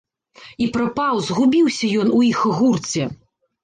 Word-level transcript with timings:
І 0.65 0.69
прапаў, 0.77 1.21
згубіўся 1.29 1.93
ён 2.07 2.13
у 2.19 2.27
іх 2.33 2.45
гурце. 2.59 3.03